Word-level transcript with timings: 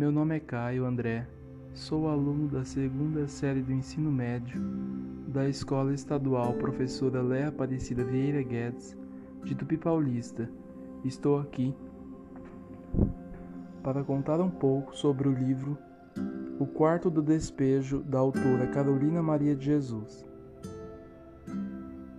Meu 0.00 0.10
nome 0.10 0.34
é 0.34 0.40
Caio 0.40 0.86
André, 0.86 1.26
sou 1.74 2.08
aluno 2.08 2.48
da 2.48 2.64
segunda 2.64 3.28
série 3.28 3.60
do 3.60 3.70
ensino 3.70 4.10
médio 4.10 4.58
da 5.28 5.46
Escola 5.46 5.92
Estadual 5.92 6.54
Professora 6.54 7.20
Léa 7.20 7.48
Aparecida 7.48 8.02
Vieira 8.02 8.42
Guedes, 8.42 8.96
de 9.44 9.54
Tupi 9.54 9.76
Paulista. 9.76 10.48
Estou 11.04 11.38
aqui 11.38 11.74
para 13.82 14.02
contar 14.02 14.40
um 14.40 14.48
pouco 14.48 14.96
sobre 14.96 15.28
o 15.28 15.34
livro 15.34 15.76
O 16.58 16.64
Quarto 16.64 17.10
do 17.10 17.20
Despejo, 17.20 17.98
da 18.00 18.20
autora 18.20 18.68
Carolina 18.68 19.22
Maria 19.22 19.54
de 19.54 19.66
Jesus. 19.66 20.26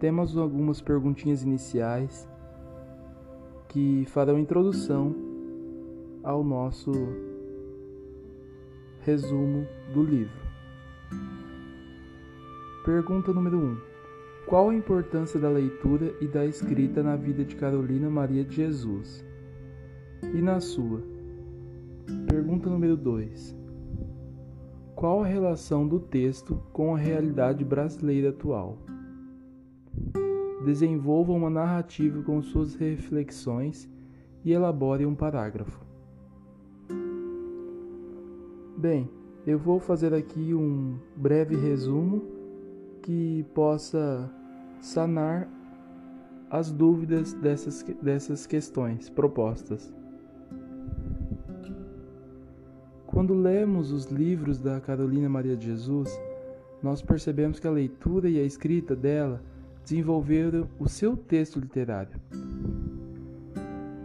Temos 0.00 0.36
algumas 0.36 0.80
perguntinhas 0.80 1.44
iniciais 1.44 2.28
que 3.68 4.04
farão 4.08 4.36
introdução 4.36 5.14
ao 6.24 6.42
nosso 6.42 6.90
resumo 9.08 9.66
do 9.94 10.02
livro. 10.02 10.38
Pergunta 12.84 13.32
número 13.32 13.56
1. 13.56 13.78
Qual 14.46 14.68
a 14.68 14.74
importância 14.74 15.40
da 15.40 15.48
leitura 15.48 16.14
e 16.20 16.26
da 16.26 16.44
escrita 16.44 17.02
na 17.02 17.16
vida 17.16 17.42
de 17.42 17.56
Carolina 17.56 18.10
Maria 18.10 18.44
de 18.44 18.56
Jesus? 18.56 19.24
E 20.34 20.42
na 20.42 20.60
sua? 20.60 21.02
Pergunta 22.28 22.68
número 22.68 22.98
2. 22.98 23.56
Qual 24.94 25.22
a 25.22 25.26
relação 25.26 25.88
do 25.88 25.98
texto 25.98 26.62
com 26.70 26.94
a 26.94 26.98
realidade 26.98 27.64
brasileira 27.64 28.28
atual? 28.28 28.76
Desenvolva 30.66 31.32
uma 31.32 31.48
narrativa 31.48 32.22
com 32.22 32.42
suas 32.42 32.74
reflexões 32.74 33.88
e 34.44 34.52
elabore 34.52 35.06
um 35.06 35.14
parágrafo. 35.14 35.87
Bem, 38.78 39.10
eu 39.44 39.58
vou 39.58 39.80
fazer 39.80 40.14
aqui 40.14 40.54
um 40.54 41.00
breve 41.16 41.56
resumo 41.56 42.22
que 43.02 43.44
possa 43.52 44.30
sanar 44.80 45.48
as 46.48 46.70
dúvidas 46.70 47.32
dessas, 47.32 47.82
dessas 48.00 48.46
questões 48.46 49.10
propostas. 49.10 49.92
Quando 53.04 53.34
lemos 53.34 53.90
os 53.90 54.04
livros 54.04 54.60
da 54.60 54.80
Carolina 54.80 55.28
Maria 55.28 55.56
de 55.56 55.66
Jesus, 55.66 56.08
nós 56.80 57.02
percebemos 57.02 57.58
que 57.58 57.66
a 57.66 57.72
leitura 57.72 58.28
e 58.28 58.38
a 58.38 58.44
escrita 58.44 58.94
dela 58.94 59.42
desenvolveram 59.82 60.68
o 60.78 60.88
seu 60.88 61.16
texto 61.16 61.58
literário. 61.58 62.16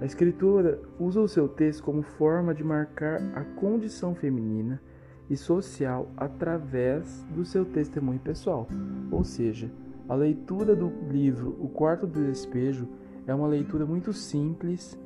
A 0.04 0.06
escritura 0.06 0.82
usa 1.00 1.22
o 1.22 1.30
seu 1.30 1.48
texto 1.48 1.82
como 1.82 2.02
forma 2.02 2.54
de 2.54 2.62
marcar 2.62 3.22
a 3.34 3.46
condição 3.56 4.14
feminina 4.14 4.82
e 5.30 5.38
social 5.38 6.10
através 6.18 7.24
do 7.34 7.46
seu 7.46 7.64
testemunho 7.64 8.20
pessoal. 8.20 8.68
Ou 9.10 9.24
seja, 9.24 9.72
a 10.10 10.14
leitura 10.14 10.76
do 10.76 10.92
livro 11.10 11.56
O 11.58 11.70
Quarto 11.70 12.06
do 12.06 12.22
Despejo 12.22 12.86
é 13.26 13.34
uma 13.34 13.48
leitura 13.48 13.86
muito 13.86 14.12
simples, 14.12 15.00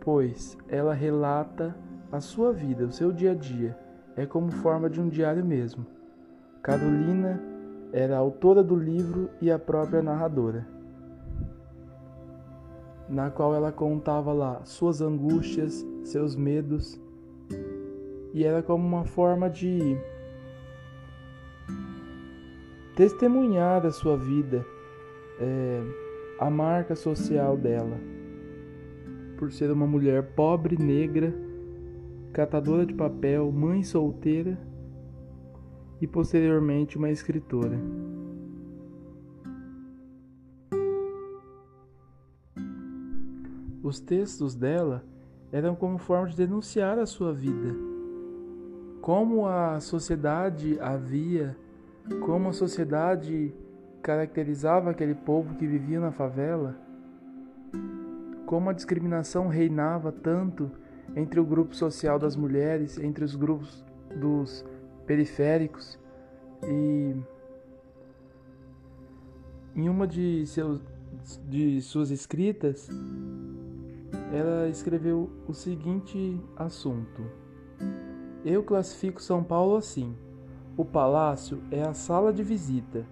pois 0.00 0.56
ela 0.68 0.94
relata 0.94 1.74
a 2.12 2.20
sua 2.20 2.52
vida, 2.52 2.84
o 2.84 2.92
seu 2.92 3.10
dia 3.10 3.32
a 3.32 3.34
dia. 3.34 3.76
É 4.14 4.24
como 4.24 4.52
forma 4.52 4.88
de 4.88 5.00
um 5.00 5.08
diário 5.08 5.44
mesmo. 5.44 5.84
Carolina 6.62 7.42
era 7.92 8.18
autora 8.18 8.62
do 8.62 8.76
livro 8.76 9.30
e 9.40 9.50
a 9.50 9.58
própria 9.58 10.00
narradora 10.00 10.80
na 13.12 13.30
qual 13.30 13.54
ela 13.54 13.70
contava 13.70 14.32
lá 14.32 14.64
suas 14.64 15.02
angústias, 15.02 15.86
seus 16.02 16.34
medos, 16.34 16.98
e 18.32 18.42
era 18.42 18.62
como 18.62 18.86
uma 18.86 19.04
forma 19.04 19.50
de 19.50 19.98
testemunhar 22.96 23.84
a 23.84 23.90
sua 23.90 24.16
vida, 24.16 24.64
é, 25.38 25.82
a 26.40 26.48
marca 26.48 26.96
social 26.96 27.54
dela, 27.54 28.00
por 29.36 29.52
ser 29.52 29.70
uma 29.70 29.86
mulher 29.86 30.32
pobre, 30.34 30.82
negra, 30.82 31.34
catadora 32.32 32.86
de 32.86 32.94
papel, 32.94 33.52
mãe 33.52 33.82
solteira 33.82 34.58
e 36.00 36.06
posteriormente 36.06 36.96
uma 36.96 37.10
escritora. 37.10 37.78
Os 43.82 43.98
textos 43.98 44.54
dela 44.54 45.04
eram 45.50 45.74
como 45.74 45.98
forma 45.98 46.28
de 46.28 46.36
denunciar 46.36 46.98
a 46.98 47.06
sua 47.06 47.32
vida. 47.32 47.74
Como 49.00 49.46
a 49.46 49.80
sociedade 49.80 50.78
havia, 50.80 51.56
como 52.24 52.48
a 52.48 52.52
sociedade 52.52 53.52
caracterizava 54.00 54.90
aquele 54.90 55.14
povo 55.14 55.56
que 55.56 55.66
vivia 55.66 55.98
na 55.98 56.12
favela, 56.12 56.76
como 58.46 58.70
a 58.70 58.72
discriminação 58.72 59.48
reinava 59.48 60.12
tanto 60.12 60.70
entre 61.16 61.40
o 61.40 61.44
grupo 61.44 61.74
social 61.74 62.18
das 62.18 62.36
mulheres, 62.36 62.98
entre 62.98 63.24
os 63.24 63.34
grupos 63.34 63.84
dos 64.14 64.64
periféricos 65.06 65.98
e 66.64 67.16
em 69.74 69.88
uma 69.88 70.06
de, 70.06 70.46
seus, 70.46 70.80
de 71.48 71.80
suas 71.80 72.10
escritas 72.10 72.88
ela 74.32 74.68
escreveu 74.68 75.30
o 75.46 75.52
seguinte 75.52 76.40
assunto: 76.56 77.22
Eu 78.44 78.62
classifico 78.62 79.22
São 79.22 79.44
Paulo 79.44 79.76
assim. 79.76 80.16
O 80.74 80.86
palácio 80.86 81.62
é 81.70 81.82
a 81.82 81.92
sala 81.92 82.32
de 82.32 82.42
visita, 82.42 83.04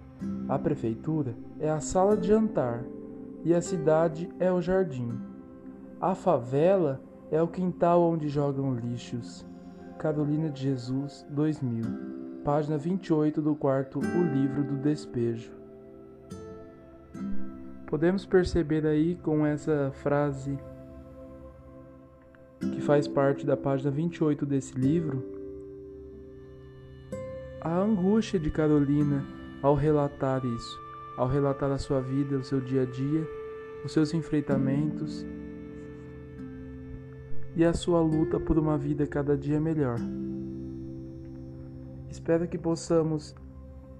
a 0.49 0.57
prefeitura 0.57 1.35
é 1.59 1.69
a 1.69 1.79
sala 1.79 2.17
de 2.17 2.27
jantar 2.27 2.83
e 3.45 3.53
a 3.53 3.61
cidade 3.61 4.27
é 4.39 4.51
o 4.51 4.59
jardim. 4.59 5.11
A 5.99 6.15
favela 6.15 6.99
é 7.29 7.39
o 7.41 7.47
quintal 7.47 8.01
onde 8.01 8.27
jogam 8.27 8.73
lixos. 8.73 9.45
Carolina 9.99 10.49
de 10.49 10.63
Jesus, 10.63 11.23
2000, 11.29 11.83
página 12.43 12.75
28 12.75 13.39
do 13.39 13.55
quarto 13.55 13.99
O 13.99 14.23
Livro 14.23 14.63
do 14.63 14.77
Despejo. 14.77 15.51
Podemos 17.85 18.25
perceber 18.25 18.87
aí 18.87 19.15
com 19.15 19.45
essa 19.45 19.91
frase 19.93 20.57
que 22.73 22.81
faz 22.81 23.07
parte 23.07 23.45
da 23.45 23.57
página 23.57 23.89
28 23.89 24.45
desse 24.45 24.77
livro, 24.77 25.23
a 27.59 27.77
angústia 27.77 28.39
de 28.39 28.49
Carolina 28.49 29.25
ao 29.61 29.75
relatar 29.75 30.45
isso, 30.45 30.79
ao 31.17 31.27
relatar 31.27 31.71
a 31.71 31.77
sua 31.77 32.01
vida, 32.01 32.37
o 32.37 32.43
seu 32.43 32.59
dia 32.59 32.83
a 32.83 32.85
dia, 32.85 33.27
os 33.83 33.91
seus 33.91 34.13
enfrentamentos 34.13 35.25
e 37.55 37.65
a 37.65 37.73
sua 37.73 38.01
luta 38.01 38.39
por 38.39 38.57
uma 38.57 38.77
vida 38.77 39.05
cada 39.05 39.37
dia 39.37 39.59
melhor. 39.59 39.99
Espero 42.09 42.47
que 42.47 42.57
possamos 42.57 43.35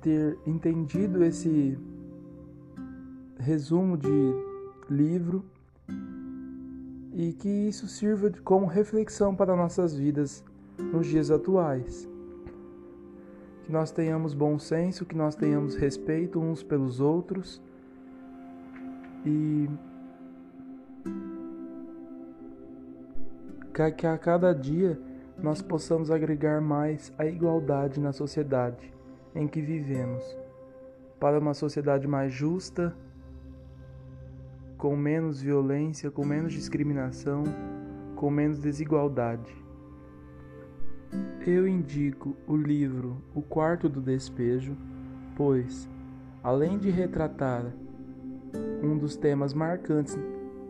ter 0.02 0.38
entendido 0.46 1.24
esse 1.24 1.78
resumo 3.38 3.98
de 3.98 4.08
livro 4.90 5.44
e 7.14 7.34
que 7.34 7.50
isso 7.50 7.88
sirva 7.88 8.32
como 8.44 8.66
reflexão 8.66 9.36
para 9.36 9.56
nossas 9.56 9.96
vidas 9.96 10.44
nos 10.78 11.08
dias 11.08 11.30
atuais. 11.30 12.08
Que 13.64 13.72
nós 13.72 13.92
tenhamos 13.92 14.34
bom 14.34 14.58
senso, 14.58 15.06
que 15.06 15.16
nós 15.16 15.36
tenhamos 15.36 15.76
respeito 15.76 16.40
uns 16.40 16.64
pelos 16.64 17.00
outros 17.00 17.62
e 19.26 19.70
que 23.74 24.06
a 24.06 24.18
cada 24.18 24.54
dia 24.54 25.00
nós 25.38 25.62
possamos 25.62 26.12
agregar 26.12 26.62
mais 26.62 27.12
a 27.18 27.26
igualdade 27.26 28.00
na 28.00 28.12
sociedade 28.12 28.94
em 29.34 29.48
que 29.48 29.62
vivemos, 29.62 30.24
para 31.20 31.40
uma 31.40 31.54
sociedade 31.54 32.08
mais 32.08 32.34
justa, 32.34 32.94
com 34.82 34.96
menos 34.96 35.40
violência, 35.40 36.10
com 36.10 36.26
menos 36.26 36.54
discriminação, 36.54 37.44
com 38.16 38.32
menos 38.32 38.58
desigualdade. 38.58 39.56
Eu 41.46 41.68
indico 41.68 42.36
o 42.48 42.58
livro 42.58 43.22
O 43.36 43.44
Quarto 43.44 43.88
do 43.88 44.02
Despejo, 44.02 44.76
pois, 45.36 45.88
além 46.42 46.80
de 46.80 46.90
retratar 46.90 47.72
um 48.82 48.98
dos 48.98 49.16
temas 49.16 49.54
marcantes 49.54 50.18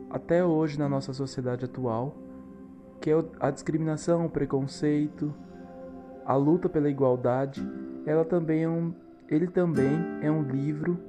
até 0.10 0.44
hoje 0.44 0.78
na 0.78 0.90
nossa 0.90 1.13
sociedade 1.13 1.63
atual, 1.63 2.13
que 3.00 3.12
é 3.12 3.25
a 3.40 3.50
discriminação, 3.50 4.25
o 4.25 4.30
preconceito, 4.30 5.34
a 6.25 6.36
luta 6.36 6.68
pela 6.68 6.90
igualdade, 6.90 7.66
ela 8.06 8.25
também 8.25 8.63
é 8.63 8.69
um, 8.69 8.94
ele 9.30 9.48
também 9.48 9.98
é 10.22 10.30
um 10.30 10.44
livro 10.44 11.00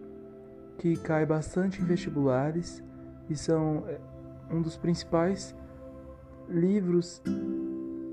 que 0.79 0.97
cai 0.97 1.27
bastante 1.27 1.83
em 1.83 1.85
vestibulares 1.85 2.81
e 3.29 3.37
são 3.37 3.85
é, 3.87 4.01
um 4.51 4.61
dos 4.61 4.77
principais 4.77 5.55
livros 6.49 7.23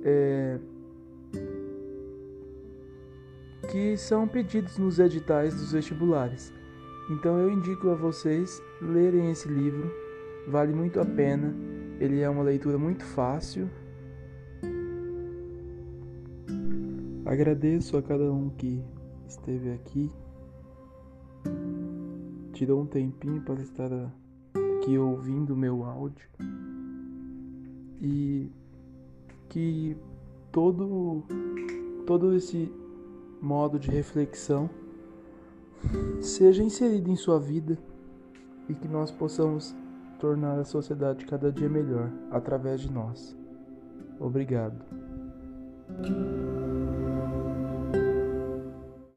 é, 0.03 0.59
que 3.71 3.97
são 3.97 4.27
pedidos 4.27 4.77
nos 4.77 4.99
editais 4.99 5.53
dos 5.53 5.71
vestibulares. 5.71 6.53
Então 7.11 7.37
eu 7.39 7.51
indico 7.51 7.89
a 7.89 7.95
vocês 7.95 8.61
lerem 8.81 9.31
esse 9.31 9.47
livro, 9.47 9.91
vale 10.47 10.73
muito 10.73 10.99
a 10.99 11.05
pena. 11.05 11.53
Ele 11.99 12.21
é 12.21 12.29
uma 12.29 12.43
leitura 12.43 12.77
muito 12.77 13.03
fácil. 13.03 13.69
Agradeço 17.25 17.97
a 17.97 18.01
cada 18.01 18.31
um 18.31 18.49
que 18.49 18.83
esteve 19.27 19.71
aqui, 19.71 20.11
tirou 22.53 22.81
um 22.81 22.85
tempinho 22.87 23.41
para 23.41 23.61
estar 23.61 23.91
aqui 24.89 24.97
ouvindo 24.97 25.55
meu 25.55 25.83
áudio 25.83 26.27
e 28.01 28.49
que 29.47 29.95
todo 30.51 31.23
todo 32.07 32.33
esse 32.33 32.71
modo 33.39 33.77
de 33.77 33.91
reflexão 33.91 34.69
seja 36.19 36.63
inserido 36.63 37.11
em 37.11 37.15
sua 37.15 37.39
vida 37.39 37.77
e 38.67 38.73
que 38.73 38.87
nós 38.87 39.11
possamos 39.11 39.75
tornar 40.19 40.59
a 40.59 40.65
sociedade 40.65 41.25
cada 41.25 41.51
dia 41.51 41.69
melhor 41.69 42.09
através 42.31 42.81
de 42.81 42.91
nós. 42.91 43.35
Obrigado. 44.19 44.83